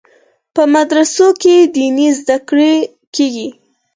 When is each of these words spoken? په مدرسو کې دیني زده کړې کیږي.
په 0.53 0.63
مدرسو 0.73 1.27
کې 1.41 1.55
دیني 1.75 2.07
زده 2.19 2.37
کړې 2.49 2.73
کیږي. 3.15 3.47